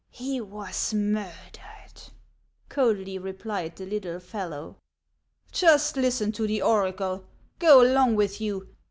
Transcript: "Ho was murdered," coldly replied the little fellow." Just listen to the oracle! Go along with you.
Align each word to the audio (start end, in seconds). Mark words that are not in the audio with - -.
"Ho 0.19 0.43
was 0.45 0.95
murdered," 0.95 2.01
coldly 2.69 3.19
replied 3.19 3.75
the 3.75 3.85
little 3.85 4.19
fellow." 4.19 4.77
Just 5.51 5.95
listen 5.95 6.31
to 6.31 6.47
the 6.47 6.59
oracle! 6.63 7.23
Go 7.59 7.83
along 7.83 8.15
with 8.15 8.41
you. 8.41 8.67